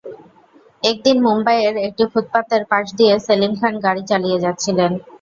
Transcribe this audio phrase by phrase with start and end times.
[0.83, 4.91] একদিন মুম্বাইয়ের একটি ফুটপাতের পাশ দিয়ে সেলিম খান গাড়ি চালিয়ে যাচ্ছিলেন।